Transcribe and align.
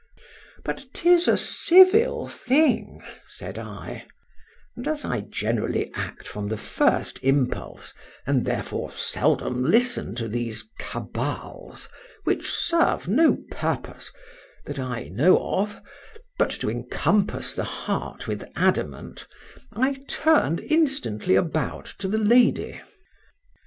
But 0.63 0.85
'tis 0.95 1.27
a 1.27 1.37
civil 1.37 2.25
thing, 2.27 3.03
said 3.27 3.59
I;—and 3.59 4.87
as 4.87 5.05
I 5.05 5.19
generally 5.21 5.91
act 5.93 6.27
from 6.27 6.47
the 6.47 6.57
first 6.57 7.19
impulse, 7.21 7.93
and 8.25 8.43
therefore 8.43 8.91
seldom 8.93 9.63
listen 9.63 10.15
to 10.15 10.27
these 10.27 10.67
cabals, 10.79 11.87
which 12.23 12.49
serve 12.51 13.07
no 13.07 13.37
purpose, 13.51 14.11
that 14.65 14.79
I 14.79 15.03
know 15.09 15.37
of, 15.37 15.79
but 16.39 16.49
to 16.61 16.69
encompass 16.71 17.53
the 17.53 17.63
heart 17.63 18.27
with 18.27 18.49
adamant—I 18.55 19.93
turned 20.07 20.61
instantly 20.61 21.35
about 21.35 21.85
to 21.99 22.07
the 22.07 22.17
lady. 22.17 22.81